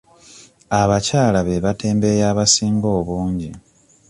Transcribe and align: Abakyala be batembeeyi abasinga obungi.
Abakyala 0.81 1.39
be 1.47 1.55
batembeeyi 1.65 2.23
abasinga 2.31 2.87
obungi. 2.99 3.49